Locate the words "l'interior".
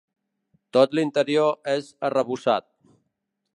0.99-1.53